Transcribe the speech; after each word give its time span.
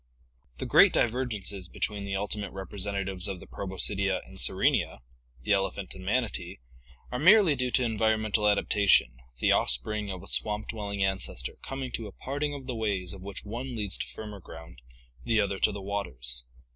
The 0.57 0.65
great 0.65 0.93
divergences 0.93 1.67
between 1.67 2.05
the 2.05 2.15
ultimate 2.15 2.49
representatives 2.53 3.27
of 3.27 3.39
the 3.39 3.45
Proboscidea 3.45 4.21
and 4.25 4.39
Sirenia, 4.39 5.01
the 5.43 5.51
elephant 5.53 5.93
and 5.93 6.03
manatee, 6.03 6.57
are 7.11 7.19
merely 7.19 7.53
due 7.55 7.69
to 7.69 7.83
environmental 7.83 8.47
adaptation, 8.49 9.17
the 9.37 9.51
offspring 9.51 10.09
of 10.09 10.23
a 10.23 10.27
swamp 10.27 10.69
dwelling 10.69 11.03
ancestor 11.03 11.59
coming 11.61 11.91
to 11.91 12.07
a 12.07 12.11
parting 12.11 12.55
of 12.55 12.65
the 12.65 12.73
ways 12.73 13.13
of 13.13 13.21
which 13.21 13.45
one 13.45 13.75
leads 13.75 13.95
to 13.99 14.07
firmer 14.07 14.39
ground, 14.39 14.81
the 15.23 15.39
other 15.39 15.59
to 15.59 15.71
the 15.71 15.83
waters. 15.83 16.45